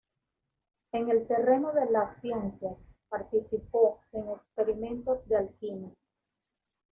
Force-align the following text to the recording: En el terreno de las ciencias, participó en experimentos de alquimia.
En 0.93 1.09
el 1.11 1.27
terreno 1.27 1.73
de 1.73 1.85
las 1.91 2.15
ciencias, 2.19 2.87
participó 3.07 3.99
en 4.13 4.29
experimentos 4.31 5.27
de 5.29 5.35
alquimia. 5.35 5.93